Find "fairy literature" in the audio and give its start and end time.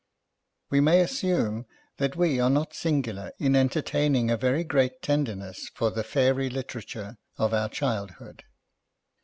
6.03-7.17